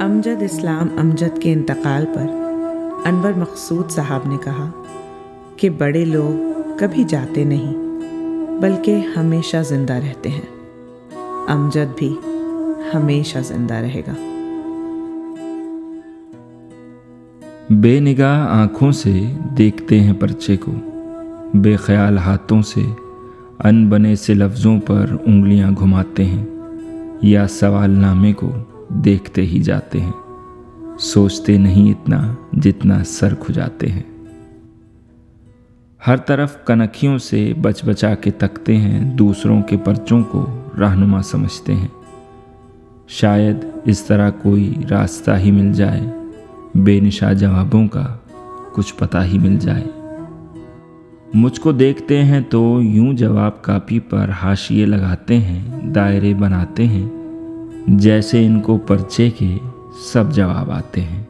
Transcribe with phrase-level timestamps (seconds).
[0.00, 2.26] امجد اسلام امجد کے انتقال پر
[3.04, 4.70] انور مقصود صاحب نے کہا
[5.56, 7.74] کہ بڑے لوگ کبھی جاتے نہیں،
[8.60, 10.66] بلکہ ہمیشہ زندہ رہتے ہیں۔
[11.48, 12.16] امجد بھی
[12.94, 14.12] ہمیشہ زندہ رہے گا۔
[17.70, 20.72] بے نگاہ آنکھوں سے دیکھتے ہیں پرچے کو،
[21.54, 22.82] بے خیال ہاتھوں سے
[23.64, 26.46] ان بنے سے لفظوں پر انگلیاں گھماتے ہیں
[27.22, 28.50] یا سوال نامے کو۔
[28.90, 30.12] دیکھتے ہی جاتے ہیں۔
[30.98, 34.02] سوچتے نہیں اتنا جتنا سر کھجاتے ہیں۔
[36.06, 40.46] ہر طرف کنکھیوں سے بچ بچا کے تکتے ہیں، دوسروں کے پرچوں کو
[40.80, 41.88] رہنما سمجھتے ہیں۔
[43.08, 46.00] شاید اس طرح کوئی راستہ ہی مل جائے،
[46.74, 48.16] بے نشا جوابوں کا
[48.72, 49.84] کچھ پتہ ہی مل جائے۔
[51.34, 57.19] مجھ کو دیکھتے ہیں تو یوں جواب کاپی پر حاشیے لگاتے ہیں، دائرے بناتے ہیں۔
[57.86, 59.58] جیسے ان کو پرچے کے
[60.12, 61.22] سب جواب آتے ہیں۔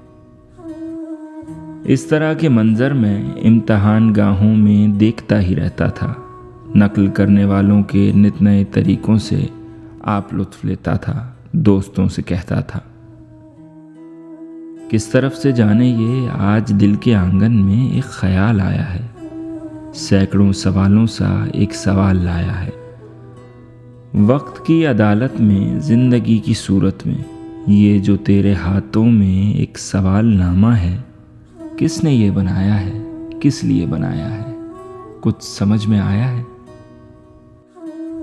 [1.85, 6.15] اس طرح کے منظر میں امتحان گاہوں میں دیکھتا ہی رہتا تھا۔
[6.75, 9.47] نقل کرنے والوں کے نت نئے طریقوں سے
[10.01, 12.81] آپ لطف لیتا تھا، دوستوں سے کہتا تھا۔
[14.91, 19.29] کس طرف سے جانے یہ آج دل کے آنگن میں ایک خیال آیا ہے۔
[19.95, 22.71] سینکڑوں سوالوں سا ایک سوال لایا ہے۔
[24.15, 27.25] وقت کی عدالت میں، زندگی کی صورت میں۔
[27.67, 30.97] یہ جو تیرے ہاتھوں میں ایک سوال نامہ ہے،
[31.77, 32.99] کس نے یہ بنایا ہے؟
[33.41, 34.55] کس لیے بنایا ہے؟
[35.21, 36.43] کچھ سمجھ میں آیا ہے؟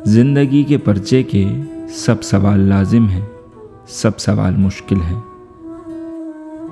[0.05, 1.47] زندگی کے پرچے کے
[1.89, 3.25] سب سوال لازم ہیں،
[3.87, 5.21] سب سوال مشکل ہیں۔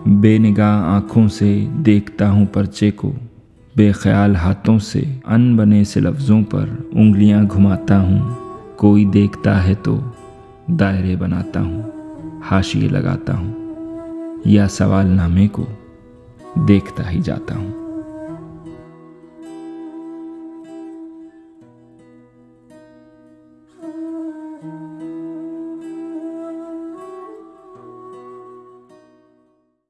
[0.05, 3.11] بے نگاہ آنکھوں سے دیکھتا ہوں پرچے کو،
[3.75, 8.44] بے خیال ہاتھوں سے ان بنے سے لفظوں پر انگلیاں گھماتا ہوں۔
[8.85, 9.99] کوئی دیکھتا ہے تو
[10.67, 11.81] دائرے بناتا ہوں،
[12.41, 13.53] حاشیے لگاتا ہوں
[14.45, 15.65] یا سوال نامے کو
[16.67, 17.74] دیکھتا ہی جاتا ہوں۔